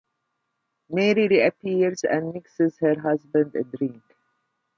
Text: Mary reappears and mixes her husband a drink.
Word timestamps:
Mary 0.89 1.27
reappears 1.27 2.03
and 2.05 2.33
mixes 2.33 2.75
her 2.79 2.99
husband 2.99 3.53
a 3.55 3.63
drink. 3.63 4.01